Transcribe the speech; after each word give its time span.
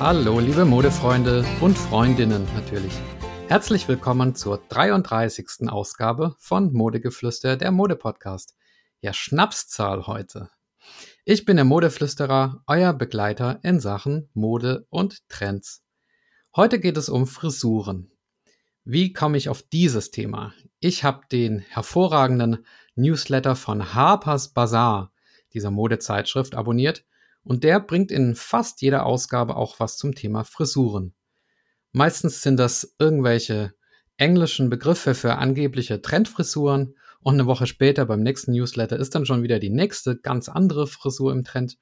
Hallo, 0.00 0.38
liebe 0.38 0.64
Modefreunde 0.64 1.44
und 1.60 1.76
Freundinnen 1.76 2.46
natürlich. 2.54 2.92
Herzlich 3.48 3.88
willkommen 3.88 4.36
zur 4.36 4.62
33. 4.68 5.68
Ausgabe 5.68 6.36
von 6.38 6.72
Modegeflüster, 6.72 7.56
der 7.56 7.72
Modepodcast. 7.72 8.54
Ja, 9.00 9.12
Schnapszahl 9.12 10.06
heute. 10.06 10.50
Ich 11.24 11.44
bin 11.44 11.56
der 11.56 11.64
Modeflüsterer, 11.64 12.62
euer 12.68 12.92
Begleiter 12.92 13.58
in 13.64 13.80
Sachen 13.80 14.28
Mode 14.34 14.86
und 14.88 15.28
Trends. 15.28 15.82
Heute 16.54 16.78
geht 16.78 16.96
es 16.96 17.08
um 17.08 17.26
Frisuren. 17.26 18.12
Wie 18.84 19.12
komme 19.12 19.36
ich 19.36 19.48
auf 19.48 19.62
dieses 19.62 20.12
Thema? 20.12 20.54
Ich 20.78 21.02
habe 21.02 21.22
den 21.32 21.58
hervorragenden 21.58 22.64
Newsletter 22.94 23.56
von 23.56 23.94
Harper's 23.94 24.50
Bazaar, 24.50 25.10
dieser 25.54 25.72
Modezeitschrift, 25.72 26.54
abonniert 26.54 27.04
und 27.48 27.64
der 27.64 27.80
bringt 27.80 28.12
in 28.12 28.34
fast 28.34 28.82
jeder 28.82 29.06
Ausgabe 29.06 29.56
auch 29.56 29.80
was 29.80 29.96
zum 29.96 30.14
Thema 30.14 30.44
Frisuren. 30.44 31.14
Meistens 31.92 32.42
sind 32.42 32.58
das 32.58 32.94
irgendwelche 32.98 33.72
englischen 34.18 34.68
Begriffe 34.68 35.14
für 35.14 35.36
angebliche 35.36 36.02
Trendfrisuren 36.02 36.94
und 37.20 37.34
eine 37.34 37.46
Woche 37.46 37.66
später 37.66 38.04
beim 38.04 38.22
nächsten 38.22 38.52
Newsletter 38.52 38.98
ist 38.98 39.14
dann 39.14 39.24
schon 39.24 39.42
wieder 39.42 39.58
die 39.60 39.70
nächste 39.70 40.18
ganz 40.18 40.50
andere 40.50 40.86
Frisur 40.86 41.32
im 41.32 41.42
Trend. 41.42 41.78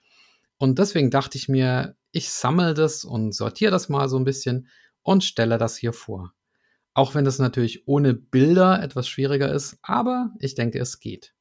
Und 0.57 0.79
deswegen 0.79 1.10
dachte 1.10 1.37
ich 1.37 1.48
mir, 1.48 1.96
ich 2.12 2.30
sammle 2.30 2.73
das 2.73 3.02
und 3.02 3.35
sortiere 3.35 3.73
das 3.73 3.88
mal 3.88 4.09
so 4.09 4.19
ein 4.19 4.24
bisschen 4.24 4.69
und 5.02 5.24
stelle 5.24 5.59
das 5.59 5.77
hier 5.77 5.93
vor. 5.93 6.33
Auch 6.95 7.16
wenn 7.16 7.24
das 7.24 7.41
natürlich 7.41 7.88
ohne 7.88 8.15
Bilder 8.15 8.80
etwas 8.80 9.09
schwieriger 9.09 9.52
ist, 9.52 9.79
aber 9.83 10.30
ich 10.38 10.55
denke, 10.55 10.79
es 10.79 11.01
geht. 11.01 11.35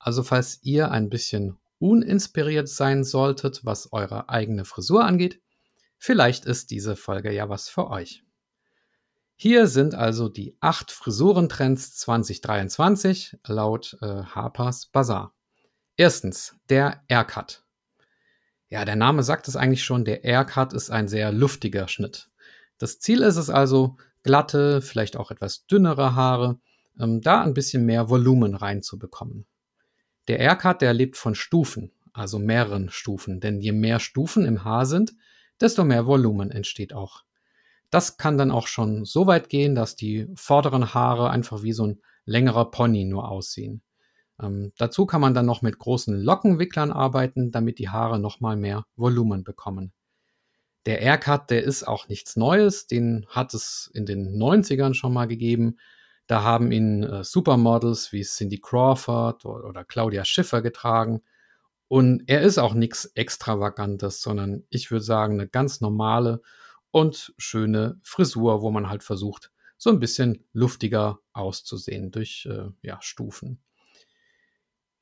Also 0.00 0.24
falls 0.24 0.58
ihr 0.64 0.90
ein 0.90 1.08
bisschen 1.08 1.59
uninspiriert 1.80 2.68
sein 2.68 3.02
solltet, 3.02 3.64
was 3.64 3.92
eure 3.92 4.28
eigene 4.28 4.64
Frisur 4.64 5.04
angeht, 5.04 5.40
vielleicht 5.98 6.44
ist 6.44 6.70
diese 6.70 6.94
Folge 6.94 7.32
ja 7.32 7.48
was 7.48 7.68
für 7.68 7.88
euch. 7.88 8.22
Hier 9.34 9.66
sind 9.66 9.94
also 9.94 10.28
die 10.28 10.56
acht 10.60 10.92
Frisurentrends 10.92 11.96
2023 11.96 13.38
laut 13.46 13.96
äh, 14.02 14.22
Harper's 14.22 14.86
Bazaar. 14.86 15.34
Erstens, 15.96 16.56
der 16.68 17.02
Aircut. 17.08 17.64
Ja, 18.68 18.84
der 18.84 18.96
Name 18.96 19.22
sagt 19.22 19.48
es 19.48 19.56
eigentlich 19.56 19.82
schon, 19.82 20.04
der 20.04 20.24
Aircut 20.24 20.74
ist 20.74 20.90
ein 20.90 21.08
sehr 21.08 21.32
luftiger 21.32 21.88
Schnitt. 21.88 22.30
Das 22.76 23.00
Ziel 23.00 23.22
ist 23.22 23.36
es 23.36 23.48
also, 23.48 23.96
glatte, 24.22 24.82
vielleicht 24.82 25.16
auch 25.16 25.30
etwas 25.30 25.66
dünnere 25.66 26.14
Haare, 26.14 26.60
ähm, 26.98 27.22
da 27.22 27.42
ein 27.42 27.54
bisschen 27.54 27.86
mehr 27.86 28.10
Volumen 28.10 28.54
reinzubekommen. 28.54 29.46
Der 30.28 30.38
Aircut, 30.38 30.82
der 30.82 30.92
lebt 30.92 31.16
von 31.16 31.34
Stufen, 31.34 31.92
also 32.12 32.38
mehreren 32.38 32.90
Stufen, 32.90 33.40
denn 33.40 33.60
je 33.60 33.72
mehr 33.72 34.00
Stufen 34.00 34.44
im 34.44 34.64
Haar 34.64 34.86
sind, 34.86 35.12
desto 35.60 35.84
mehr 35.84 36.06
Volumen 36.06 36.50
entsteht 36.50 36.92
auch. 36.92 37.24
Das 37.90 38.16
kann 38.16 38.38
dann 38.38 38.50
auch 38.50 38.66
schon 38.66 39.04
so 39.04 39.26
weit 39.26 39.48
gehen, 39.48 39.74
dass 39.74 39.96
die 39.96 40.28
vorderen 40.34 40.94
Haare 40.94 41.30
einfach 41.30 41.62
wie 41.62 41.72
so 41.72 41.86
ein 41.86 42.00
längerer 42.24 42.70
Pony 42.70 43.04
nur 43.04 43.28
aussehen. 43.28 43.82
Ähm, 44.40 44.72
dazu 44.78 45.06
kann 45.06 45.20
man 45.20 45.34
dann 45.34 45.46
noch 45.46 45.62
mit 45.62 45.78
großen 45.78 46.18
Lockenwicklern 46.18 46.92
arbeiten, 46.92 47.50
damit 47.50 47.78
die 47.78 47.88
Haare 47.88 48.18
nochmal 48.18 48.56
mehr 48.56 48.86
Volumen 48.96 49.44
bekommen. 49.44 49.92
Der 50.86 51.00
Aircut, 51.00 51.50
der 51.50 51.62
ist 51.64 51.86
auch 51.86 52.08
nichts 52.08 52.36
Neues, 52.36 52.86
den 52.86 53.26
hat 53.28 53.52
es 53.52 53.90
in 53.92 54.06
den 54.06 54.40
90ern 54.40 54.94
schon 54.94 55.12
mal 55.12 55.26
gegeben. 55.26 55.78
Da 56.30 56.44
haben 56.44 56.70
ihn 56.70 57.02
äh, 57.02 57.24
Supermodels 57.24 58.12
wie 58.12 58.22
Cindy 58.22 58.60
Crawford 58.60 59.44
oder, 59.44 59.68
oder 59.68 59.84
Claudia 59.84 60.24
Schiffer 60.24 60.62
getragen. 60.62 61.22
Und 61.88 62.22
er 62.28 62.42
ist 62.42 62.58
auch 62.58 62.72
nichts 62.72 63.06
Extravagantes, 63.16 64.22
sondern 64.22 64.62
ich 64.70 64.92
würde 64.92 65.04
sagen, 65.04 65.40
eine 65.40 65.48
ganz 65.48 65.80
normale 65.80 66.40
und 66.92 67.34
schöne 67.36 67.98
Frisur, 68.04 68.62
wo 68.62 68.70
man 68.70 68.88
halt 68.88 69.02
versucht, 69.02 69.50
so 69.76 69.90
ein 69.90 69.98
bisschen 69.98 70.44
luftiger 70.52 71.18
auszusehen 71.32 72.12
durch 72.12 72.46
äh, 72.48 72.68
ja, 72.82 73.02
Stufen. 73.02 73.60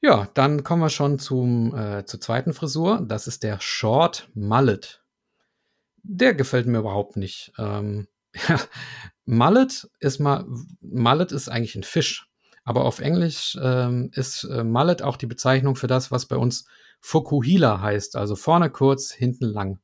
Ja, 0.00 0.31
dann 0.33 0.65
kommen 0.65 0.81
wir 0.81 0.89
schon 0.89 1.19
zum, 1.19 1.77
äh, 1.77 2.06
zur 2.06 2.22
zweiten 2.22 2.55
Frisur. 2.55 3.05
Das 3.06 3.27
ist 3.27 3.43
der 3.43 3.60
Short 3.60 4.31
Mullet. 4.33 5.05
Der 6.05 6.33
gefällt 6.33 6.66
mir 6.66 6.78
überhaupt 6.78 7.19
nicht. 7.19 7.53
Ähm, 7.59 8.09
ja, 8.49 8.61
Mullet 9.25 9.89
ist 10.00 10.21
mal, 10.21 10.47
Mullet 10.81 11.33
ist 11.33 11.49
eigentlich 11.49 11.77
ein 11.77 11.83
Fisch. 11.83 12.28
Aber 12.65 12.84
auf 12.84 12.99
Englisch 12.99 13.56
ähm, 13.62 14.11
ist 14.12 14.44
äh, 14.44 14.62
Mullet 14.62 15.00
auch 15.00 15.16
die 15.16 15.27
Bezeichnung 15.27 15.75
für 15.75 15.87
das, 15.87 16.11
was 16.11 16.27
bei 16.27 16.37
uns 16.37 16.66
Fukuhila 17.00 17.81
heißt, 17.81 18.16
also 18.16 18.37
vorne 18.37 18.71
kurz, 18.71 19.11
hinten 19.11 19.47
lang. 19.47 19.78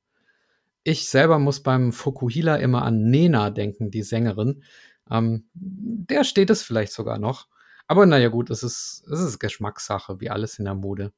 Ich 0.83 1.09
selber 1.09 1.39
muss 1.39 1.63
beim 1.63 1.93
Fukuhila 1.93 2.57
immer 2.57 2.83
an 2.83 3.09
Nena 3.09 3.51
denken, 3.51 3.91
die 3.91 4.03
Sängerin. 4.03 4.65
Ähm, 5.11 5.49
der 5.55 6.25
steht 6.25 6.51
es 6.51 6.63
vielleicht 6.63 6.93
sogar 6.93 7.19
noch. 7.19 7.49
Aber 7.87 8.05
naja, 8.07 8.29
gut, 8.29 8.51
es 8.51 8.63
ist, 8.63 9.05
es 9.11 9.21
ist 9.21 9.39
Geschmackssache, 9.39 10.21
wie 10.21 10.31
alles 10.31 10.59
in 10.59 10.67
der 10.67 10.75
Mode. 10.75 11.13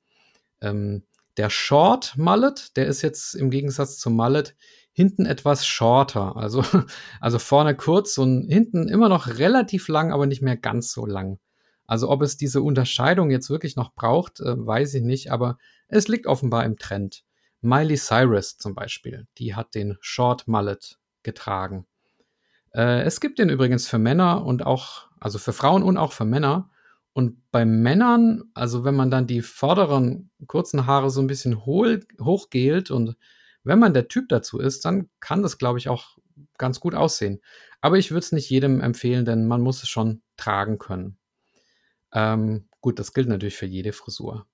Ähm, 0.61 1.03
der 1.37 1.51
Short 1.51 2.15
Mullet, 2.17 2.77
der 2.77 2.87
ist 2.87 3.03
jetzt 3.03 3.35
im 3.35 3.51
Gegensatz 3.51 3.99
zum 3.99 4.15
Mullet 4.15 4.55
hinten 4.97 5.27
etwas 5.27 5.67
shorter. 5.67 6.37
Also, 6.37 6.65
also 7.21 7.39
vorne 7.39 7.77
kurz 7.77 8.17
und 8.17 8.49
hinten 8.49 8.89
immer 8.89 9.11
noch 9.11 9.27
relativ 9.39 9.89
lang, 9.89 10.11
aber 10.11 10.27
nicht 10.27 10.41
mehr 10.41 10.57
ganz 10.57 10.91
so 10.91 11.05
lang. 11.05 11.39
Also 11.87 12.09
ob 12.09 12.23
es 12.23 12.39
diese 12.39 12.63
Unterscheidung 12.63 13.31
jetzt 13.31 13.51
wirklich 13.51 13.77
noch 13.77 13.95
braucht, 13.95 14.41
äh, 14.41 14.55
weiß 14.57 14.95
ich 14.95 15.03
nicht, 15.03 15.31
aber 15.31 15.59
es 15.87 16.09
liegt 16.09 16.27
offenbar 16.27 16.65
im 16.65 16.79
Trend. 16.79 17.25
Miley 17.61 17.97
Cyrus 17.97 18.57
zum 18.57 18.75
Beispiel, 18.75 19.27
die 19.37 19.55
hat 19.55 19.75
den 19.75 19.99
Short 20.01 20.49
Mullet 20.49 20.99
getragen. 21.23 21.87
Äh, 22.73 23.03
es 23.03 23.21
gibt 23.21 23.39
den 23.39 23.51
übrigens 23.51 23.87
für 23.87 23.99
Männer 23.99 24.47
und 24.47 24.65
auch, 24.65 25.09
also 25.21 25.39
für 25.39 25.53
Frauen 25.53 25.83
und 25.83 25.99
auch 25.99 26.13
für 26.13 26.25
Männer. 26.25 26.71
Und 27.13 27.51
bei 27.51 27.67
Männern, 27.67 28.45
also 28.55 28.85
wenn 28.85 28.95
man 28.97 29.11
dann 29.11 29.27
die 29.27 29.43
vorderen 29.43 30.31
kurzen 30.47 30.87
Haare 30.87 31.11
so 31.11 31.21
ein 31.21 31.27
bisschen 31.27 31.67
hohl, 31.67 32.01
hochgelt 32.19 32.91
und 32.91 33.17
wenn 33.67 33.79
man 33.79 33.95
der 33.95 34.09
Typ 34.09 34.29
dazu 34.29 34.59
ist, 34.59 34.85
dann 34.85 35.11
kann 35.21 35.43
das, 35.43 35.59
glaube 35.59 35.79
ich, 35.79 35.89
auch 35.89 36.17
ganz 36.59 36.81
gut 36.81 36.95
aussehen. 36.95 37.41
Aber 37.81 37.99
ich 37.99 38.11
würde 38.11 38.21
es 38.21 38.33
nicht 38.33 38.49
jedem 38.49 38.81
empfehlen, 38.81 39.25
denn 39.25 39.47
man 39.47 39.61
muss 39.61 39.83
es 39.83 39.89
schon 39.89 40.23
tragen 40.37 40.79
können. 40.79 41.19
Ähm, 42.13 42.69
gut, 42.81 42.99
das 42.99 43.13
gilt 43.13 43.29
natürlich 43.29 43.57
für 43.57 43.67
jede 43.67 43.93
Frisur. 43.93 44.47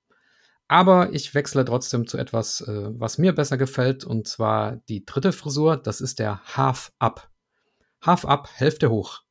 Aber 0.68 1.12
ich 1.12 1.34
wechsle 1.34 1.64
trotzdem 1.64 2.06
zu 2.06 2.16
etwas, 2.16 2.62
äh, 2.62 2.88
was 2.98 3.18
mir 3.18 3.34
besser 3.34 3.58
gefällt, 3.58 4.04
und 4.04 4.26
zwar 4.26 4.76
die 4.88 5.04
dritte 5.04 5.32
Frisur. 5.32 5.76
Das 5.76 6.00
ist 6.00 6.18
der 6.18 6.42
Half 6.56 6.92
Up. 6.98 7.30
Half 8.00 8.24
Up, 8.24 8.48
Hälfte 8.54 8.90
hoch. 8.90 9.22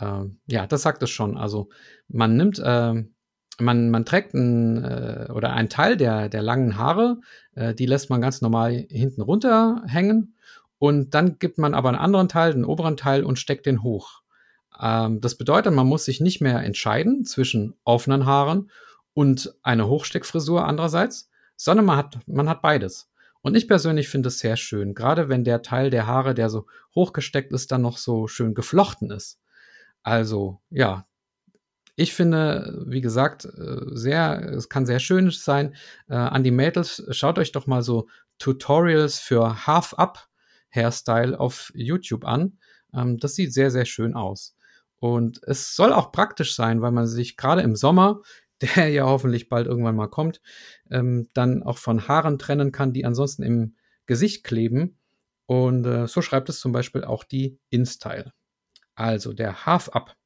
Ähm, 0.00 0.40
ja, 0.46 0.66
das 0.66 0.82
sagt 0.82 1.02
es 1.02 1.10
schon. 1.10 1.36
Also 1.36 1.68
man 2.08 2.36
nimmt, 2.36 2.58
äh, 2.58 3.04
man, 3.60 3.90
man 3.90 4.04
trägt 4.04 4.34
ein, 4.34 4.84
äh, 4.84 5.28
oder 5.32 5.52
einen 5.52 5.68
Teil 5.68 5.96
der, 5.96 6.28
der 6.28 6.42
langen 6.42 6.76
Haare, 6.76 7.20
äh, 7.54 7.74
die 7.74 7.86
lässt 7.86 8.10
man 8.10 8.20
ganz 8.20 8.40
normal 8.40 8.86
hinten 8.90 9.22
runter 9.22 9.82
hängen. 9.86 10.34
Und 10.78 11.14
dann 11.14 11.38
gibt 11.38 11.58
man 11.58 11.74
aber 11.74 11.88
einen 11.88 11.98
anderen 11.98 12.28
Teil, 12.28 12.52
den 12.52 12.64
oberen 12.64 12.96
Teil, 12.96 13.24
und 13.24 13.38
steckt 13.38 13.66
den 13.66 13.82
hoch. 13.82 14.22
Ähm, 14.80 15.20
das 15.20 15.36
bedeutet, 15.36 15.72
man 15.72 15.86
muss 15.86 16.04
sich 16.04 16.20
nicht 16.20 16.40
mehr 16.40 16.62
entscheiden 16.62 17.24
zwischen 17.24 17.74
offenen 17.84 18.26
Haaren 18.26 18.70
und 19.12 19.54
einer 19.62 19.88
Hochsteckfrisur 19.88 20.64
andererseits, 20.64 21.30
sondern 21.56 21.86
man 21.86 21.96
hat, 21.96 22.18
man 22.26 22.48
hat 22.48 22.62
beides. 22.62 23.10
Und 23.40 23.56
ich 23.56 23.66
persönlich 23.66 24.08
finde 24.08 24.28
es 24.28 24.38
sehr 24.38 24.56
schön, 24.56 24.94
gerade 24.94 25.28
wenn 25.28 25.44
der 25.44 25.62
Teil 25.62 25.90
der 25.90 26.06
Haare, 26.06 26.34
der 26.34 26.48
so 26.48 26.66
hochgesteckt 26.94 27.52
ist, 27.52 27.72
dann 27.72 27.82
noch 27.82 27.96
so 27.98 28.26
schön 28.28 28.54
geflochten 28.54 29.10
ist. 29.10 29.40
Also, 30.02 30.60
ja, 30.70 31.06
ich 31.98 32.14
finde, 32.14 32.84
wie 32.86 33.00
gesagt, 33.00 33.44
äh, 33.44 33.80
sehr, 33.90 34.40
es 34.52 34.68
kann 34.68 34.86
sehr 34.86 35.00
schön 35.00 35.30
sein. 35.32 35.74
Äh, 36.08 36.14
an 36.14 36.44
die 36.44 36.52
Mädels, 36.52 37.04
schaut 37.10 37.40
euch 37.40 37.50
doch 37.50 37.66
mal 37.66 37.82
so 37.82 38.08
Tutorials 38.38 39.18
für 39.18 39.66
Half-Up 39.66 40.28
Hairstyle 40.70 41.38
auf 41.38 41.72
YouTube 41.74 42.24
an. 42.24 42.58
Ähm, 42.94 43.18
das 43.18 43.34
sieht 43.34 43.52
sehr, 43.52 43.72
sehr 43.72 43.84
schön 43.84 44.14
aus. 44.14 44.54
Und 45.00 45.40
es 45.42 45.74
soll 45.74 45.92
auch 45.92 46.12
praktisch 46.12 46.54
sein, 46.54 46.82
weil 46.82 46.92
man 46.92 47.08
sich 47.08 47.36
gerade 47.36 47.62
im 47.62 47.74
Sommer, 47.74 48.22
der 48.62 48.88
ja 48.88 49.04
hoffentlich 49.04 49.48
bald 49.48 49.66
irgendwann 49.66 49.96
mal 49.96 50.08
kommt, 50.08 50.40
ähm, 50.92 51.28
dann 51.34 51.64
auch 51.64 51.78
von 51.78 52.06
Haaren 52.06 52.38
trennen 52.38 52.70
kann, 52.70 52.92
die 52.92 53.04
ansonsten 53.04 53.42
im 53.42 53.74
Gesicht 54.06 54.44
kleben. 54.44 54.98
Und 55.46 55.84
äh, 55.84 56.06
so 56.06 56.22
schreibt 56.22 56.48
es 56.48 56.60
zum 56.60 56.70
Beispiel 56.70 57.02
auch 57.02 57.24
die 57.24 57.58
InStyle. 57.70 58.32
Also 58.94 59.32
der 59.32 59.66
Half-Up. 59.66 60.17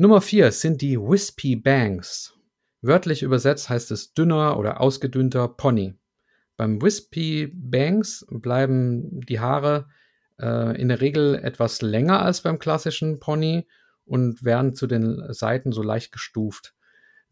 Nummer 0.00 0.20
4 0.20 0.52
sind 0.52 0.80
die 0.80 0.96
Wispy 0.96 1.56
Bangs. 1.56 2.32
Wörtlich 2.82 3.24
übersetzt 3.24 3.68
heißt 3.68 3.90
es 3.90 4.14
dünner 4.14 4.56
oder 4.56 4.80
ausgedünnter 4.80 5.48
Pony. 5.48 5.98
Beim 6.56 6.80
Wispy 6.80 7.50
Bangs 7.52 8.24
bleiben 8.30 9.20
die 9.22 9.40
Haare 9.40 9.88
äh, 10.38 10.80
in 10.80 10.86
der 10.86 11.00
Regel 11.00 11.34
etwas 11.34 11.82
länger 11.82 12.22
als 12.22 12.42
beim 12.42 12.60
klassischen 12.60 13.18
Pony 13.18 13.66
und 14.04 14.44
werden 14.44 14.76
zu 14.76 14.86
den 14.86 15.20
Seiten 15.32 15.72
so 15.72 15.82
leicht 15.82 16.12
gestuft. 16.12 16.76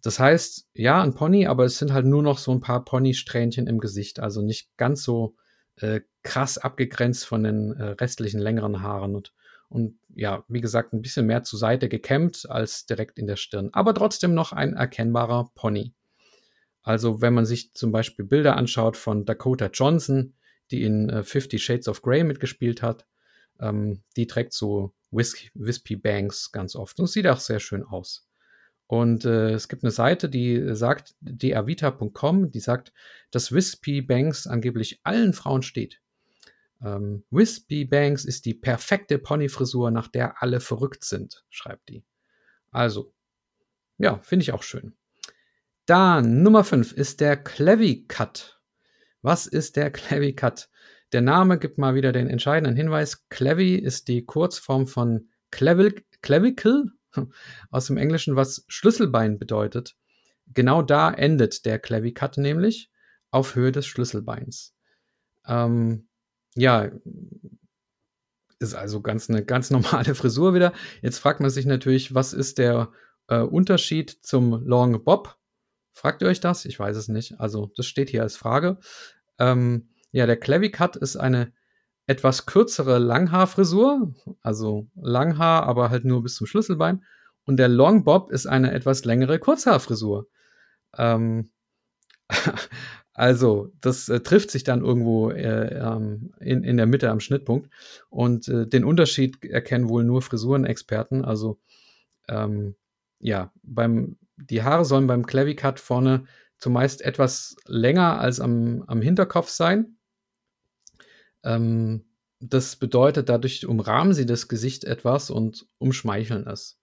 Das 0.02 0.18
heißt, 0.18 0.68
ja, 0.74 1.00
ein 1.00 1.14
Pony, 1.14 1.46
aber 1.46 1.66
es 1.66 1.78
sind 1.78 1.92
halt 1.92 2.06
nur 2.06 2.24
noch 2.24 2.38
so 2.38 2.50
ein 2.50 2.60
paar 2.60 2.84
Ponysträhnchen 2.84 3.68
im 3.68 3.78
Gesicht, 3.78 4.18
also 4.18 4.42
nicht 4.42 4.76
ganz 4.76 5.04
so 5.04 5.36
äh, 5.76 6.00
krass 6.24 6.58
abgegrenzt 6.58 7.26
von 7.26 7.44
den 7.44 7.74
äh, 7.74 7.90
restlichen 7.90 8.40
längeren 8.40 8.82
Haaren 8.82 9.14
und, 9.14 9.35
und 9.68 9.98
ja, 10.14 10.44
wie 10.48 10.60
gesagt, 10.60 10.92
ein 10.92 11.02
bisschen 11.02 11.26
mehr 11.26 11.42
zur 11.42 11.58
Seite 11.58 11.88
gekämmt 11.88 12.46
als 12.48 12.86
direkt 12.86 13.18
in 13.18 13.26
der 13.26 13.36
Stirn. 13.36 13.70
Aber 13.72 13.94
trotzdem 13.94 14.34
noch 14.34 14.52
ein 14.52 14.74
erkennbarer 14.74 15.50
Pony. 15.54 15.92
Also, 16.82 17.20
wenn 17.20 17.34
man 17.34 17.46
sich 17.46 17.74
zum 17.74 17.90
Beispiel 17.90 18.24
Bilder 18.24 18.56
anschaut 18.56 18.96
von 18.96 19.24
Dakota 19.24 19.66
Johnson, 19.72 20.34
die 20.70 20.82
in 20.82 21.10
äh, 21.10 21.22
Fifty 21.24 21.58
Shades 21.58 21.88
of 21.88 22.02
Grey 22.02 22.22
mitgespielt 22.22 22.80
hat, 22.82 23.06
ähm, 23.60 24.02
die 24.16 24.26
trägt 24.26 24.52
so 24.52 24.94
Whis 25.10 25.34
Wispy 25.54 25.96
Bangs 25.96 26.52
ganz 26.52 26.76
oft 26.76 27.00
und 27.00 27.08
sieht 27.08 27.26
auch 27.26 27.40
sehr 27.40 27.60
schön 27.60 27.82
aus. 27.82 28.28
Und 28.86 29.24
äh, 29.24 29.50
es 29.50 29.68
gibt 29.68 29.82
eine 29.82 29.90
Seite, 29.90 30.28
die 30.28 30.74
sagt, 30.74 31.16
deavita.com, 31.20 32.52
die 32.52 32.60
sagt, 32.60 32.92
dass 33.32 33.50
Wispy 33.50 34.00
Banks 34.00 34.46
angeblich 34.46 35.00
allen 35.02 35.32
Frauen 35.32 35.62
steht. 35.62 36.00
Ähm, 36.82 37.24
Wispy 37.30 37.84
Banks 37.84 38.24
ist 38.24 38.44
die 38.44 38.54
perfekte 38.54 39.18
Ponyfrisur, 39.18 39.90
nach 39.90 40.08
der 40.08 40.42
alle 40.42 40.60
verrückt 40.60 41.04
sind, 41.04 41.44
schreibt 41.50 41.88
die. 41.88 42.04
Also, 42.70 43.12
ja, 43.98 44.18
finde 44.18 44.42
ich 44.42 44.52
auch 44.52 44.62
schön. 44.62 44.94
Dann 45.86 46.42
Nummer 46.42 46.64
5 46.64 46.92
ist 46.92 47.20
der 47.20 47.36
Clevy 47.36 48.06
Cut. 48.06 48.60
Was 49.22 49.46
ist 49.46 49.76
der 49.76 49.90
Clevy 49.90 50.34
Cut? 50.34 50.68
Der 51.12 51.22
Name 51.22 51.58
gibt 51.58 51.78
mal 51.78 51.94
wieder 51.94 52.12
den 52.12 52.28
entscheidenden 52.28 52.76
Hinweis. 52.76 53.28
Clevy 53.28 53.76
ist 53.76 54.08
die 54.08 54.24
Kurzform 54.24 54.86
von 54.86 55.28
Clevic 55.50 56.04
Clavicle 56.20 56.90
aus 57.70 57.86
dem 57.86 57.96
Englischen, 57.96 58.36
was 58.36 58.64
Schlüsselbein 58.68 59.38
bedeutet. 59.38 59.96
Genau 60.52 60.82
da 60.82 61.12
endet 61.12 61.64
der 61.64 61.78
Clevy 61.78 62.12
Cut 62.12 62.36
nämlich 62.36 62.90
auf 63.30 63.54
Höhe 63.54 63.72
des 63.72 63.86
Schlüsselbeins. 63.86 64.74
Ähm, 65.46 66.08
ja, 66.56 66.90
ist 68.58 68.74
also 68.74 69.00
ganz 69.00 69.30
eine 69.30 69.44
ganz 69.44 69.70
normale 69.70 70.14
Frisur 70.14 70.54
wieder. 70.54 70.72
Jetzt 71.02 71.18
fragt 71.18 71.40
man 71.40 71.50
sich 71.50 71.66
natürlich, 71.66 72.14
was 72.14 72.32
ist 72.32 72.58
der 72.58 72.90
äh, 73.28 73.40
Unterschied 73.40 74.10
zum 74.10 74.66
Long 74.66 75.04
Bob? 75.04 75.36
Fragt 75.92 76.22
ihr 76.22 76.28
euch 76.28 76.40
das? 76.40 76.64
Ich 76.64 76.78
weiß 76.78 76.96
es 76.96 77.08
nicht. 77.08 77.40
Also, 77.40 77.72
das 77.76 77.86
steht 77.86 78.10
hier 78.10 78.22
als 78.22 78.36
Frage. 78.36 78.78
Ähm, 79.38 79.88
ja, 80.12 80.26
der 80.26 80.36
Clevy 80.36 80.70
Cut 80.70 80.96
ist 80.96 81.16
eine 81.16 81.52
etwas 82.06 82.46
kürzere 82.46 82.98
Langhaarfrisur, 82.98 84.14
also 84.40 84.88
Langhaar, 84.94 85.64
aber 85.64 85.90
halt 85.90 86.04
nur 86.04 86.22
bis 86.22 86.36
zum 86.36 86.46
Schlüsselbein. 86.46 87.04
Und 87.44 87.56
der 87.58 87.68
Long 87.68 88.04
Bob 88.04 88.30
ist 88.30 88.46
eine 88.46 88.72
etwas 88.72 89.04
längere 89.04 89.38
Kurzhaarfrisur. 89.38 90.28
Ähm, 90.96 91.50
Also, 93.16 93.72
das 93.80 94.10
äh, 94.10 94.20
trifft 94.20 94.50
sich 94.50 94.62
dann 94.62 94.84
irgendwo 94.84 95.30
äh, 95.30 95.74
ähm, 95.74 96.34
in, 96.38 96.62
in 96.64 96.76
der 96.76 96.84
Mitte 96.84 97.10
am 97.10 97.20
Schnittpunkt. 97.20 97.70
Und 98.10 98.46
äh, 98.48 98.66
den 98.66 98.84
Unterschied 98.84 99.42
erkennen 99.42 99.88
wohl 99.88 100.04
nur 100.04 100.20
Frisurenexperten. 100.20 101.24
Also, 101.24 101.58
ähm, 102.28 102.76
ja, 103.18 103.54
beim, 103.62 104.18
die 104.36 104.62
Haare 104.62 104.84
sollen 104.84 105.06
beim 105.06 105.24
Clevy 105.24 105.56
Cut 105.56 105.80
vorne 105.80 106.24
zumeist 106.58 107.00
etwas 107.00 107.56
länger 107.64 108.20
als 108.20 108.38
am, 108.38 108.84
am 108.86 109.00
Hinterkopf 109.00 109.48
sein. 109.48 109.96
Ähm, 111.42 112.04
das 112.38 112.76
bedeutet, 112.76 113.30
dadurch 113.30 113.64
umrahmen 113.66 114.12
sie 114.12 114.26
das 114.26 114.46
Gesicht 114.46 114.84
etwas 114.84 115.30
und 115.30 115.66
umschmeicheln 115.78 116.46
es. 116.46 116.78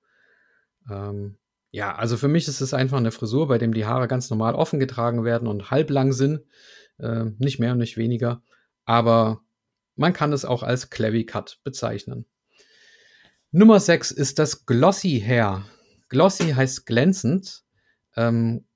Ähm, 0.90 1.38
ja, 1.74 1.96
also 1.96 2.18
für 2.18 2.28
mich 2.28 2.48
ist 2.48 2.62
es 2.62 2.76
einfach 2.76 2.98
eine 3.00 3.12
Frisur, 3.12 3.48
bei 3.48 3.58
dem 3.58 3.74
die 3.74 3.88
Haare 3.88 4.08
ganz 4.08 4.30
normal 4.30 4.54
offen 4.54 4.80
getragen 4.80 5.26
werden 5.26 5.48
und 5.48 5.72
halblang 5.72 6.14
sind. 6.14 6.42
Äh, 7.00 7.26
nicht 7.40 7.58
mehr 7.58 7.72
und 7.72 7.80
nicht 7.80 7.98
weniger. 7.98 8.44
Aber 8.86 9.42
man 9.96 10.14
kann 10.14 10.32
es 10.34 10.46
auch 10.46 10.62
als 10.62 10.92
Clevy 10.92 11.26
Cut 11.26 11.60
bezeichnen. 11.64 12.28
Nummer 13.50 13.80
6 13.80 14.12
ist 14.12 14.38
das 14.38 14.68
Glossy 14.68 15.20
Hair. 15.26 15.66
Glossy 16.10 16.52
heißt 16.52 16.86
glänzend. 16.86 17.64
Ähm, 18.16 18.68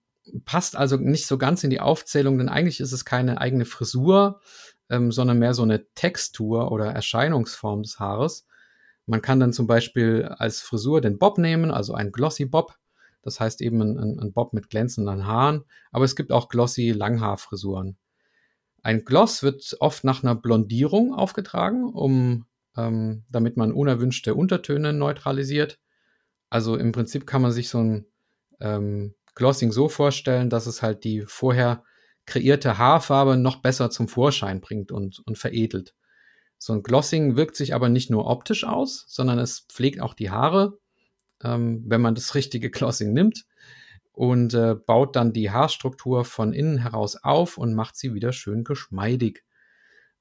passt 0.45 0.75
also 0.75 0.97
nicht 0.97 1.27
so 1.27 1.37
ganz 1.37 1.63
in 1.63 1.69
die 1.69 1.79
Aufzählung, 1.79 2.39
denn 2.39 2.49
eigentlich 2.49 2.79
ist 2.79 2.93
es 2.93 3.05
keine 3.05 3.39
eigene 3.39 3.65
Frisur, 3.65 4.41
ähm, 4.89 5.11
sondern 5.11 5.37
mehr 5.37 5.53
so 5.53 5.61
eine 5.61 5.87
Textur 5.93 6.71
oder 6.71 6.87
Erscheinungsform 6.87 7.83
des 7.83 7.99
Haares. 7.99 8.47
Man 9.05 9.21
kann 9.21 9.39
dann 9.39 9.53
zum 9.53 9.67
Beispiel 9.67 10.23
als 10.23 10.61
Frisur 10.61 10.99
den 10.99 11.19
Bob 11.19 11.37
nehmen, 11.37 11.69
also 11.69 11.93
einen 11.93 12.11
Glossy 12.11 12.45
Bob, 12.45 12.75
das 13.21 13.39
heißt 13.39 13.61
eben 13.61 13.81
ein, 13.81 14.19
ein 14.19 14.33
Bob 14.33 14.53
mit 14.53 14.69
glänzenden 14.69 15.25
Haaren. 15.25 15.63
Aber 15.91 16.05
es 16.05 16.15
gibt 16.15 16.31
auch 16.31 16.49
glossy 16.49 16.91
Langhaarfrisuren. 16.91 17.97
Ein 18.83 19.03
Gloss 19.03 19.43
wird 19.43 19.75
oft 19.79 20.03
nach 20.03 20.23
einer 20.23 20.35
Blondierung 20.35 21.13
aufgetragen, 21.13 21.91
um, 21.93 22.45
ähm, 22.77 23.25
damit 23.29 23.57
man 23.57 23.73
unerwünschte 23.73 24.33
Untertöne 24.33 24.93
neutralisiert. 24.93 25.79
Also 26.49 26.77
im 26.77 26.91
Prinzip 26.93 27.27
kann 27.27 27.41
man 27.41 27.51
sich 27.51 27.69
so 27.69 27.79
ein 27.79 28.05
ähm, 28.61 29.15
Glossing 29.35 29.71
so 29.71 29.89
vorstellen, 29.89 30.49
dass 30.49 30.67
es 30.67 30.81
halt 30.81 31.03
die 31.03 31.23
vorher 31.27 31.83
kreierte 32.25 32.77
Haarfarbe 32.77 33.37
noch 33.37 33.57
besser 33.57 33.89
zum 33.89 34.07
Vorschein 34.07 34.61
bringt 34.61 34.91
und, 34.91 35.19
und 35.25 35.37
veredelt. 35.37 35.93
So 36.57 36.73
ein 36.73 36.83
Glossing 36.83 37.35
wirkt 37.35 37.55
sich 37.55 37.73
aber 37.73 37.89
nicht 37.89 38.09
nur 38.09 38.27
optisch 38.27 38.63
aus, 38.63 39.05
sondern 39.07 39.37
es 39.37 39.65
pflegt 39.69 40.01
auch 40.01 40.13
die 40.13 40.29
Haare 40.29 40.79
ähm, 41.43 41.83
wenn 41.85 42.01
man 42.01 42.15
das 42.15 42.35
richtige 42.35 42.69
Glossing 42.69 43.13
nimmt 43.13 43.45
und 44.13 44.53
äh, 44.53 44.75
baut 44.75 45.15
dann 45.15 45.33
die 45.33 45.51
Haarstruktur 45.51 46.25
von 46.25 46.53
innen 46.53 46.79
heraus 46.79 47.17
auf 47.23 47.57
und 47.57 47.73
macht 47.73 47.95
sie 47.95 48.13
wieder 48.13 48.33
schön 48.33 48.63
geschmeidig. 48.63 49.43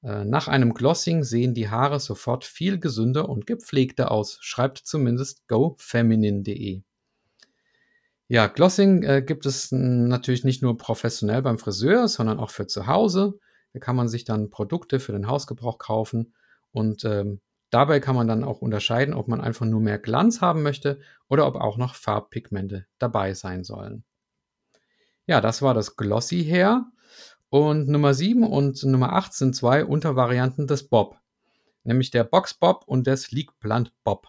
Äh, 0.03 0.25
nach 0.25 0.47
einem 0.47 0.73
Glossing 0.73 1.23
sehen 1.23 1.53
die 1.53 1.69
Haare 1.69 1.99
sofort 1.99 2.45
viel 2.45 2.79
gesünder 2.79 3.29
und 3.29 3.47
gepflegter 3.47 4.11
aus, 4.11 4.37
schreibt 4.41 4.77
zumindest 4.77 5.47
gofeminine.de. 5.47 6.81
Ja, 8.29 8.47
Glossing 8.47 9.03
äh, 9.03 9.21
gibt 9.25 9.45
es 9.45 9.71
natürlich 9.71 10.43
nicht 10.43 10.61
nur 10.61 10.77
professionell 10.77 11.41
beim 11.41 11.57
Friseur, 11.57 12.07
sondern 12.07 12.39
auch 12.39 12.51
für 12.51 12.67
zu 12.67 12.85
Hause. 12.85 13.39
Da 13.73 13.79
kann 13.79 13.95
man 13.95 14.09
sich 14.09 14.25
dann 14.25 14.49
Produkte 14.49 14.99
für 14.99 15.13
den 15.13 15.27
Hausgebrauch 15.27 15.77
kaufen 15.77 16.33
und 16.71 17.05
ähm, 17.05 17.39
Dabei 17.69 17.99
kann 17.99 18.15
man 18.15 18.27
dann 18.27 18.43
auch 18.43 18.61
unterscheiden, 18.61 19.13
ob 19.13 19.27
man 19.27 19.41
einfach 19.41 19.65
nur 19.65 19.81
mehr 19.81 19.99
Glanz 19.99 20.41
haben 20.41 20.63
möchte 20.63 20.99
oder 21.27 21.45
ob 21.47 21.55
auch 21.55 21.77
noch 21.77 21.95
Farbpigmente 21.95 22.85
dabei 22.97 23.33
sein 23.33 23.63
sollen. 23.63 24.03
Ja, 25.25 25.41
das 25.41 25.61
war 25.61 25.73
das 25.73 25.95
Glossy 25.97 26.45
Hair. 26.45 26.85
Und 27.49 27.87
Nummer 27.87 28.13
7 28.13 28.43
und 28.43 28.83
Nummer 28.83 29.13
8 29.13 29.33
sind 29.33 29.55
zwei 29.55 29.85
Untervarianten 29.85 30.67
des 30.67 30.87
Bob. 30.87 31.19
Nämlich 31.83 32.11
der 32.11 32.23
Box 32.23 32.53
Bob 32.53 32.83
und 32.85 33.07
der 33.07 33.17
Sleek 33.17 33.57
Blunt 33.59 33.93
Bob. 34.03 34.27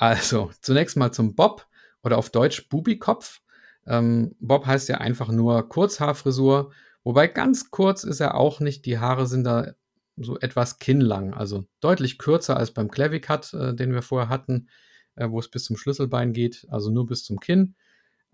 Also, 0.00 0.50
zunächst 0.62 0.96
mal 0.96 1.12
zum 1.12 1.34
Bob 1.34 1.66
oder 2.02 2.16
auf 2.16 2.30
Deutsch 2.30 2.70
Bubikopf. 2.70 3.42
Ähm, 3.86 4.34
Bob 4.40 4.64
heißt 4.64 4.88
ja 4.88 4.96
einfach 4.96 5.28
nur 5.28 5.68
Kurzhaarfrisur, 5.68 6.72
wobei 7.04 7.26
ganz 7.26 7.70
kurz 7.70 8.04
ist 8.04 8.20
er 8.20 8.34
auch 8.34 8.60
nicht. 8.60 8.86
Die 8.86 8.98
Haare 8.98 9.26
sind 9.26 9.44
da 9.44 9.74
so 10.20 10.38
etwas 10.38 10.78
kinnlang, 10.78 11.34
also 11.34 11.64
deutlich 11.80 12.18
kürzer 12.18 12.56
als 12.56 12.72
beim 12.72 12.90
Clavicut, 12.90 13.52
äh, 13.54 13.74
den 13.74 13.92
wir 13.92 14.02
vorher 14.02 14.28
hatten, 14.28 14.68
äh, 15.16 15.28
wo 15.28 15.38
es 15.38 15.48
bis 15.48 15.64
zum 15.64 15.76
Schlüsselbein 15.76 16.32
geht, 16.32 16.66
also 16.70 16.90
nur 16.90 17.06
bis 17.06 17.24
zum 17.24 17.40
Kinn. 17.40 17.74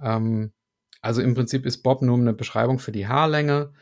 Ähm, 0.00 0.52
also 1.00 1.23
im 1.23 1.35
Prinzip 1.35 1.66
ist 1.66 1.83
Bob 1.83 2.02
nur 2.02 2.16
eine 2.16 2.33
Beschreibung 2.33 2.78
für 2.78 2.93
die 2.93 3.07
Haarlänge, 3.07 3.73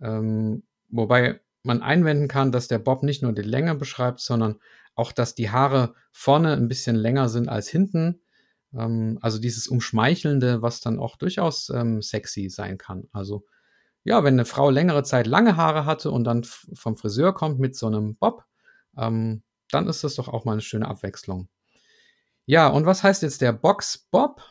ähm, 0.00 0.64
wobei 0.88 1.40
man 1.62 1.82
einwenden 1.82 2.28
kann, 2.28 2.52
dass 2.52 2.68
der 2.68 2.78
Bob 2.78 3.02
nicht 3.02 3.22
nur 3.22 3.32
die 3.32 3.42
Länge 3.42 3.74
beschreibt, 3.74 4.20
sondern 4.20 4.56
auch, 4.94 5.12
dass 5.12 5.34
die 5.34 5.50
Haare 5.50 5.94
vorne 6.10 6.52
ein 6.54 6.68
bisschen 6.68 6.96
länger 6.96 7.28
sind 7.28 7.48
als 7.48 7.68
hinten. 7.68 8.20
Ähm, 8.74 9.18
also 9.22 9.38
dieses 9.38 9.68
Umschmeichelnde, 9.68 10.62
was 10.62 10.80
dann 10.80 10.98
auch 10.98 11.16
durchaus 11.16 11.70
ähm, 11.70 12.02
sexy 12.02 12.48
sein 12.48 12.78
kann. 12.78 13.08
Also 13.12 13.44
ja, 14.04 14.24
wenn 14.24 14.34
eine 14.34 14.44
Frau 14.44 14.70
längere 14.70 15.04
Zeit 15.04 15.26
lange 15.26 15.56
Haare 15.56 15.86
hatte 15.86 16.10
und 16.10 16.24
dann 16.24 16.44
vom 16.44 16.96
Friseur 16.96 17.34
kommt 17.34 17.58
mit 17.58 17.76
so 17.76 17.86
einem 17.86 18.16
Bob, 18.16 18.44
ähm, 18.96 19.42
dann 19.70 19.88
ist 19.88 20.04
das 20.04 20.16
doch 20.16 20.28
auch 20.28 20.44
mal 20.44 20.52
eine 20.52 20.60
schöne 20.60 20.88
Abwechslung. 20.88 21.48
Ja, 22.46 22.68
und 22.68 22.86
was 22.86 23.02
heißt 23.02 23.22
jetzt 23.22 23.40
der 23.40 23.52
Box 23.52 24.06
Bob? 24.10 24.42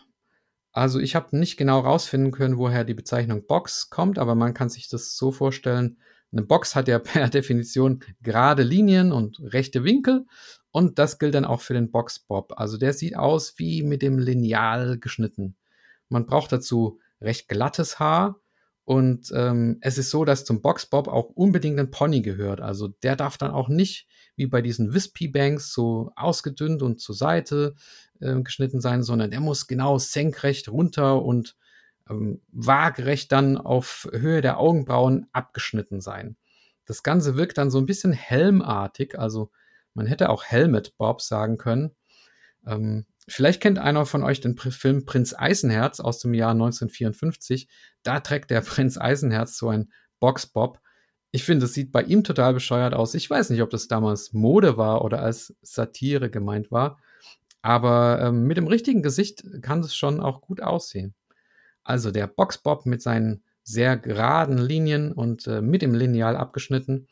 Also 0.71 0.99
ich 0.99 1.15
habe 1.15 1.37
nicht 1.37 1.57
genau 1.57 1.81
rausfinden 1.81 2.31
können, 2.31 2.57
woher 2.57 2.85
die 2.85 2.93
Bezeichnung 2.93 3.45
Box 3.45 3.89
kommt, 3.89 4.17
aber 4.17 4.35
man 4.35 4.53
kann 4.53 4.69
sich 4.69 4.87
das 4.87 5.17
so 5.17 5.31
vorstellen, 5.31 5.97
eine 6.31 6.43
Box 6.43 6.75
hat 6.75 6.87
ja 6.87 6.99
per 6.99 7.29
Definition 7.29 8.03
gerade 8.21 8.63
Linien 8.63 9.11
und 9.11 9.39
rechte 9.41 9.83
Winkel 9.83 10.25
und 10.71 10.97
das 10.97 11.19
gilt 11.19 11.35
dann 11.35 11.45
auch 11.45 11.61
für 11.61 11.73
den 11.73 11.91
Box 11.91 12.19
Bob. 12.19 12.53
Also 12.55 12.77
der 12.77 12.93
sieht 12.93 13.17
aus 13.17 13.55
wie 13.57 13.83
mit 13.83 14.01
dem 14.01 14.17
Lineal 14.17 14.97
geschnitten. 14.97 15.57
Man 16.07 16.25
braucht 16.25 16.51
dazu 16.53 16.99
recht 17.19 17.49
glattes 17.49 17.99
Haar 17.99 18.40
und 18.91 19.31
ähm, 19.33 19.77
es 19.79 19.97
ist 19.97 20.09
so, 20.09 20.25
dass 20.25 20.43
zum 20.43 20.61
Boxbob 20.61 21.07
auch 21.07 21.29
unbedingt 21.29 21.79
ein 21.79 21.91
Pony 21.91 22.21
gehört. 22.21 22.59
Also 22.59 22.89
der 22.89 23.15
darf 23.15 23.37
dann 23.37 23.51
auch 23.51 23.69
nicht 23.69 24.05
wie 24.35 24.47
bei 24.47 24.61
diesen 24.61 24.93
Wispy 24.93 25.29
Banks 25.29 25.71
so 25.71 26.11
ausgedünnt 26.17 26.81
und 26.81 26.99
zur 26.99 27.15
Seite 27.15 27.75
äh, 28.19 28.41
geschnitten 28.41 28.81
sein, 28.81 29.01
sondern 29.01 29.31
der 29.31 29.39
muss 29.39 29.67
genau 29.67 29.97
senkrecht 29.97 30.67
runter 30.67 31.23
und 31.23 31.55
ähm, 32.09 32.41
waagerecht 32.51 33.31
dann 33.31 33.57
auf 33.57 34.09
Höhe 34.11 34.41
der 34.41 34.59
Augenbrauen 34.59 35.25
abgeschnitten 35.31 36.01
sein. 36.01 36.35
Das 36.83 37.01
Ganze 37.01 37.37
wirkt 37.37 37.59
dann 37.59 37.71
so 37.71 37.77
ein 37.77 37.85
bisschen 37.85 38.11
helmartig, 38.11 39.17
also 39.17 39.51
man 39.93 40.05
hätte 40.05 40.29
auch 40.29 40.43
Helmet 40.43 40.97
Bob 40.97 41.21
sagen 41.21 41.57
können. 41.57 41.91
Ähm, 42.67 43.05
vielleicht 43.27 43.61
kennt 43.61 43.79
einer 43.79 44.05
von 44.05 44.23
euch 44.23 44.41
den 44.41 44.57
Film 44.57 45.05
Prinz 45.05 45.33
Eisenherz 45.37 45.99
aus 45.99 46.19
dem 46.19 46.33
Jahr 46.33 46.51
1954. 46.51 47.67
Da 48.03 48.19
trägt 48.19 48.51
der 48.51 48.61
Prinz 48.61 48.97
Eisenherz 48.97 49.57
so 49.57 49.69
ein 49.69 49.91
Boxbob. 50.19 50.79
Ich 51.31 51.43
finde, 51.43 51.65
es 51.65 51.73
sieht 51.73 51.91
bei 51.91 52.03
ihm 52.03 52.23
total 52.23 52.53
bescheuert 52.53 52.93
aus. 52.93 53.13
Ich 53.13 53.29
weiß 53.29 53.49
nicht, 53.51 53.61
ob 53.61 53.69
das 53.69 53.87
damals 53.87 54.33
Mode 54.33 54.77
war 54.77 55.03
oder 55.03 55.21
als 55.21 55.55
Satire 55.61 56.29
gemeint 56.29 56.71
war. 56.71 56.99
Aber 57.61 58.19
ähm, 58.21 58.47
mit 58.47 58.57
dem 58.57 58.67
richtigen 58.67 59.03
Gesicht 59.03 59.43
kann 59.61 59.81
es 59.81 59.95
schon 59.95 60.19
auch 60.19 60.41
gut 60.41 60.61
aussehen. 60.61 61.13
Also 61.83 62.11
der 62.11 62.27
Boxbob 62.27 62.85
mit 62.85 63.01
seinen 63.01 63.43
sehr 63.63 63.97
geraden 63.97 64.57
Linien 64.57 65.11
und 65.11 65.47
äh, 65.47 65.61
mit 65.61 65.81
dem 65.81 65.93
Lineal 65.93 66.35
abgeschnitten. 66.35 67.07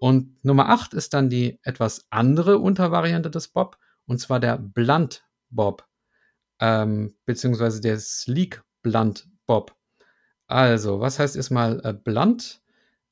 Und 0.00 0.44
Nummer 0.44 0.68
8 0.70 0.94
ist 0.94 1.14
dann 1.14 1.30
die 1.30 1.58
etwas 1.62 2.06
andere 2.10 2.58
Untervariante 2.58 3.30
des 3.30 3.48
Bob, 3.48 3.78
und 4.06 4.18
zwar 4.18 4.40
der 4.40 4.58
Blunt 4.58 5.24
Bob, 5.54 5.86
ähm, 6.60 7.14
beziehungsweise 7.24 7.80
der 7.80 7.98
Sleek 7.98 8.62
Blunt 8.82 9.28
Bob. 9.46 9.74
Also, 10.46 11.00
was 11.00 11.18
heißt 11.18 11.36
erstmal 11.36 11.80
äh, 11.84 11.92
blunt? 11.92 12.60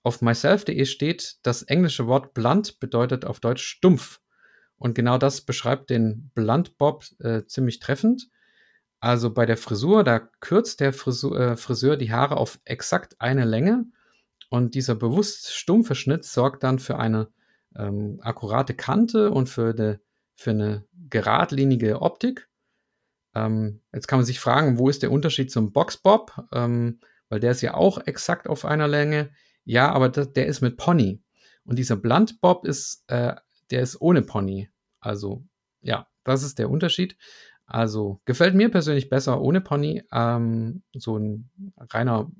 Auf 0.02 0.20
myself.de 0.20 0.84
steht, 0.84 1.38
das 1.42 1.62
englische 1.62 2.06
Wort 2.06 2.34
blunt 2.34 2.80
bedeutet 2.80 3.24
auf 3.24 3.40
Deutsch 3.40 3.64
stumpf. 3.64 4.20
Und 4.76 4.94
genau 4.94 5.16
das 5.16 5.42
beschreibt 5.42 5.90
den 5.90 6.30
Blunt 6.34 6.76
Bob 6.76 7.04
äh, 7.20 7.44
ziemlich 7.46 7.78
treffend. 7.78 8.28
Also 8.98 9.32
bei 9.32 9.46
der 9.46 9.56
Frisur, 9.56 10.04
da 10.04 10.18
kürzt 10.18 10.80
der 10.80 10.92
Frisur, 10.92 11.38
äh, 11.38 11.56
Friseur 11.56 11.96
die 11.96 12.12
Haare 12.12 12.36
auf 12.36 12.60
exakt 12.64 13.20
eine 13.20 13.44
Länge 13.44 13.86
und 14.48 14.74
dieser 14.74 14.94
bewusst 14.94 15.52
stumpfe 15.52 15.94
Schnitt 15.94 16.24
sorgt 16.24 16.62
dann 16.62 16.78
für 16.78 16.98
eine 16.98 17.28
ähm, 17.74 18.18
akkurate 18.22 18.74
Kante 18.74 19.30
und 19.30 19.48
für, 19.48 19.72
de, 19.72 19.98
für 20.42 20.50
eine 20.50 20.84
geradlinige 21.08 22.02
Optik. 22.02 22.48
Ähm, 23.34 23.80
jetzt 23.92 24.08
kann 24.08 24.18
man 24.18 24.26
sich 24.26 24.40
fragen, 24.40 24.78
wo 24.78 24.88
ist 24.88 25.02
der 25.02 25.12
Unterschied 25.12 25.50
zum 25.50 25.72
Boxbob? 25.72 26.48
Ähm, 26.52 27.00
weil 27.28 27.40
der 27.40 27.52
ist 27.52 27.62
ja 27.62 27.74
auch 27.74 28.06
exakt 28.06 28.46
auf 28.46 28.64
einer 28.64 28.88
Länge. 28.88 29.30
Ja, 29.64 29.90
aber 29.92 30.08
das, 30.08 30.32
der 30.32 30.46
ist 30.46 30.60
mit 30.60 30.76
Pony. 30.76 31.22
Und 31.64 31.78
dieser 31.78 31.96
Blunt 31.96 32.40
Bob 32.40 32.66
ist, 32.66 33.04
äh, 33.06 33.34
der 33.70 33.80
ist 33.80 34.00
ohne 34.00 34.22
Pony. 34.22 34.68
Also, 35.00 35.44
ja, 35.80 36.08
das 36.24 36.42
ist 36.42 36.58
der 36.58 36.68
Unterschied. 36.68 37.16
Also 37.64 38.20
gefällt 38.26 38.54
mir 38.54 38.70
persönlich 38.70 39.08
besser 39.08 39.40
ohne 39.40 39.60
Pony, 39.60 40.02
ähm, 40.12 40.82
so 40.92 41.16
ein 41.16 41.50
reiner 41.78 42.30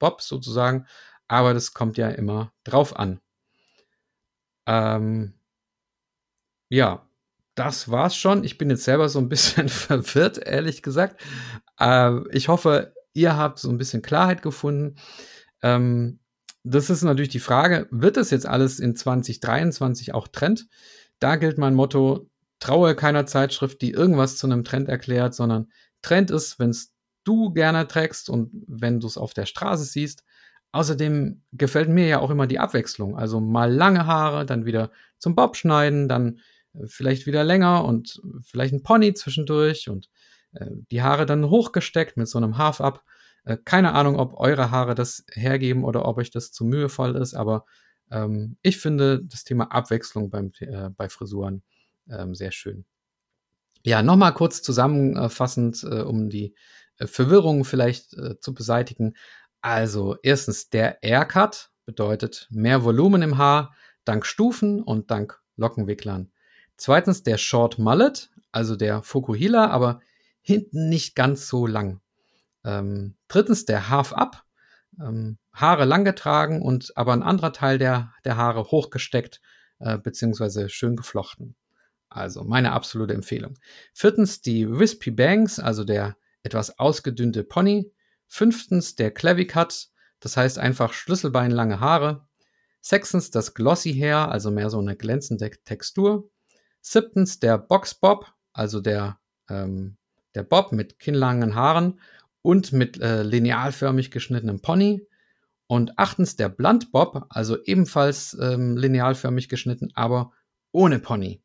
Bob 0.00 0.20
sozusagen, 0.20 0.86
aber 1.28 1.54
das 1.54 1.74
kommt 1.74 1.96
ja 1.96 2.08
immer 2.08 2.52
drauf 2.64 2.98
an. 2.98 3.20
Ähm, 4.66 5.34
ja, 6.68 7.06
das 7.54 7.90
war's 7.90 8.16
schon. 8.16 8.44
Ich 8.44 8.58
bin 8.58 8.70
jetzt 8.70 8.84
selber 8.84 9.08
so 9.08 9.18
ein 9.18 9.28
bisschen 9.28 9.68
verwirrt, 9.68 10.38
ehrlich 10.38 10.82
gesagt. 10.82 11.20
Äh, 11.78 12.28
ich 12.30 12.48
hoffe, 12.48 12.94
ihr 13.12 13.36
habt 13.36 13.58
so 13.58 13.70
ein 13.70 13.78
bisschen 13.78 14.02
Klarheit 14.02 14.42
gefunden. 14.42 14.96
Ähm, 15.62 16.20
das 16.64 16.90
ist 16.90 17.02
natürlich 17.02 17.30
die 17.30 17.40
Frage, 17.40 17.86
wird 17.90 18.16
das 18.16 18.30
jetzt 18.30 18.46
alles 18.46 18.80
in 18.80 18.96
2023 18.96 20.14
auch 20.14 20.28
Trend? 20.28 20.66
Da 21.18 21.36
gilt 21.36 21.58
mein 21.58 21.74
Motto, 21.74 22.30
traue 22.58 22.94
keiner 22.94 23.26
Zeitschrift, 23.26 23.82
die 23.82 23.90
irgendwas 23.90 24.36
zu 24.36 24.46
einem 24.46 24.64
Trend 24.64 24.88
erklärt, 24.88 25.34
sondern 25.34 25.68
Trend 26.02 26.30
ist, 26.30 26.58
wenn 26.58 26.70
es 26.70 26.94
du 27.24 27.52
gerne 27.52 27.86
trägst 27.86 28.30
und 28.30 28.50
wenn 28.66 29.00
du 29.00 29.06
es 29.06 29.18
auf 29.18 29.34
der 29.34 29.46
Straße 29.46 29.84
siehst. 29.84 30.24
Außerdem 30.72 31.42
gefällt 31.52 31.88
mir 31.88 32.08
ja 32.08 32.18
auch 32.18 32.30
immer 32.30 32.46
die 32.46 32.58
Abwechslung. 32.58 33.16
Also 33.16 33.40
mal 33.40 33.72
lange 33.72 34.06
Haare, 34.06 34.44
dann 34.44 34.64
wieder 34.64 34.90
zum 35.18 35.34
Bob 35.34 35.56
schneiden, 35.56 36.08
dann 36.08 36.40
vielleicht 36.86 37.26
wieder 37.26 37.44
länger 37.44 37.84
und 37.84 38.20
vielleicht 38.42 38.74
ein 38.74 38.82
Pony 38.82 39.14
zwischendurch 39.14 39.88
und 39.88 40.08
äh, 40.52 40.66
die 40.90 41.02
Haare 41.02 41.26
dann 41.26 41.48
hochgesteckt 41.50 42.16
mit 42.16 42.28
so 42.28 42.38
einem 42.38 42.58
Half-Up. 42.58 43.02
Äh, 43.44 43.58
keine 43.64 43.92
Ahnung, 43.92 44.16
ob 44.18 44.38
eure 44.38 44.70
Haare 44.70 44.94
das 44.94 45.24
hergeben 45.32 45.84
oder 45.84 46.06
ob 46.06 46.18
euch 46.18 46.30
das 46.30 46.52
zu 46.52 46.64
mühevoll 46.64 47.16
ist, 47.16 47.34
aber 47.34 47.64
ähm, 48.10 48.56
ich 48.62 48.78
finde 48.78 49.22
das 49.24 49.44
Thema 49.44 49.72
Abwechslung 49.72 50.30
beim, 50.30 50.52
äh, 50.60 50.90
bei 50.90 51.08
Frisuren 51.08 51.62
ähm, 52.08 52.34
sehr 52.34 52.52
schön. 52.52 52.84
Ja, 53.84 54.02
nochmal 54.02 54.32
kurz 54.32 54.62
zusammenfassend, 54.62 55.84
äh, 55.84 56.00
um 56.00 56.30
die 56.30 56.54
äh, 56.98 57.06
Verwirrung 57.06 57.64
vielleicht 57.64 58.14
äh, 58.14 58.38
zu 58.40 58.54
beseitigen. 58.54 59.14
Also, 59.60 60.16
erstens, 60.22 60.70
der 60.70 61.02
Aircut 61.02 61.70
bedeutet 61.84 62.48
mehr 62.50 62.84
Volumen 62.84 63.22
im 63.22 63.38
Haar 63.38 63.74
dank 64.04 64.26
Stufen 64.26 64.82
und 64.82 65.10
dank 65.10 65.40
Lockenwicklern. 65.56 66.30
Zweitens, 66.76 67.22
der 67.22 67.38
Short 67.38 67.78
Mullet, 67.78 68.30
also 68.52 68.76
der 68.76 69.02
Fokuhila, 69.02 69.68
aber 69.68 70.00
hinten 70.40 70.88
nicht 70.88 71.14
ganz 71.14 71.48
so 71.48 71.66
lang. 71.66 72.00
Ähm, 72.64 73.16
drittens, 73.28 73.64
der 73.64 73.88
Half 73.88 74.12
Up, 74.12 74.44
ähm, 75.00 75.38
Haare 75.52 75.84
lang 75.84 76.04
getragen 76.04 76.62
und 76.62 76.96
aber 76.96 77.12
ein 77.12 77.22
anderer 77.22 77.52
Teil 77.52 77.78
der, 77.78 78.12
der 78.24 78.36
Haare 78.36 78.64
hochgesteckt 78.64 79.40
äh, 79.78 79.98
beziehungsweise 79.98 80.68
schön 80.68 80.96
geflochten. 80.96 81.56
Also 82.08 82.44
meine 82.44 82.72
absolute 82.72 83.14
Empfehlung. 83.14 83.58
Viertens 83.92 84.40
die 84.40 84.70
Wispy 84.70 85.10
Bangs, 85.10 85.58
also 85.58 85.84
der 85.84 86.16
etwas 86.42 86.78
ausgedünnte 86.78 87.44
Pony. 87.44 87.92
Fünftens 88.26 88.94
der 88.94 89.10
Clavicut, 89.10 89.88
das 90.20 90.36
heißt 90.36 90.58
einfach 90.58 90.92
schlüsselbeinlange 90.92 91.80
Haare. 91.80 92.26
Sechstens 92.80 93.30
das 93.30 93.54
Glossy 93.54 93.94
Hair, 93.94 94.30
also 94.30 94.50
mehr 94.50 94.70
so 94.70 94.78
eine 94.78 94.96
glänzende 94.96 95.50
Textur. 95.64 96.30
Siebtens 96.86 97.40
der 97.40 97.56
Box 97.56 97.94
Bob, 97.94 98.30
also 98.52 98.80
der, 98.80 99.18
ähm, 99.48 99.96
der 100.34 100.42
Bob 100.42 100.70
mit 100.70 100.98
kinnlangen 100.98 101.54
Haaren 101.54 101.98
und 102.42 102.72
mit 102.72 103.00
äh, 103.00 103.22
linealförmig 103.22 104.10
geschnittenem 104.10 104.60
Pony. 104.60 105.06
Und 105.66 105.98
achtens 105.98 106.36
der 106.36 106.50
Blunt 106.50 106.92
Bob, 106.92 107.24
also 107.30 107.56
ebenfalls 107.64 108.36
ähm, 108.38 108.76
linealförmig 108.76 109.48
geschnitten, 109.48 109.92
aber 109.94 110.32
ohne 110.72 110.98
Pony. 110.98 111.42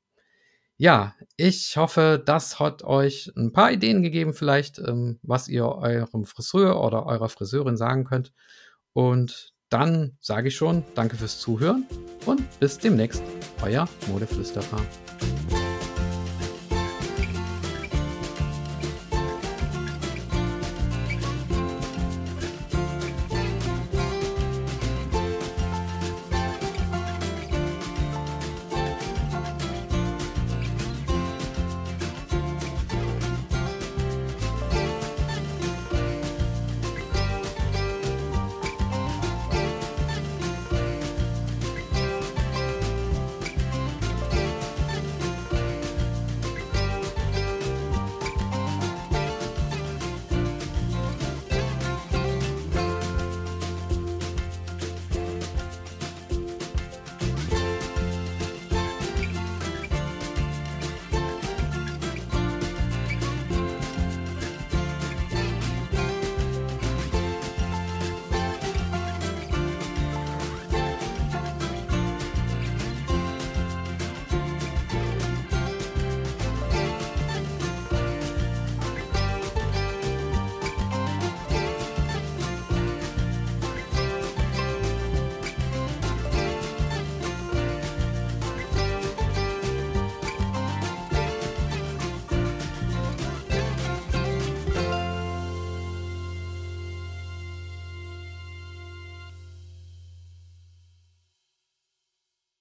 Ja, 0.76 1.16
ich 1.38 1.78
hoffe, 1.78 2.22
das 2.24 2.60
hat 2.60 2.84
euch 2.84 3.32
ein 3.38 3.54
paar 3.54 3.72
Ideen 3.72 4.04
gegeben, 4.04 4.34
vielleicht, 4.34 4.78
ähm, 4.80 5.20
was 5.22 5.48
ihr 5.48 5.66
eurem 5.66 6.26
Friseur 6.26 6.84
oder 6.84 7.06
eurer 7.06 7.30
Friseurin 7.30 7.78
sagen 7.78 8.04
könnt. 8.04 8.34
Und 8.92 9.54
dann 9.70 10.18
sage 10.20 10.50
ich 10.50 10.56
schon, 10.56 10.84
danke 10.96 11.16
fürs 11.16 11.40
Zuhören 11.40 11.86
und 12.26 12.60
bis 12.60 12.78
demnächst, 12.78 13.24
euer 13.62 13.88
Modeflüsterer. 14.08 14.82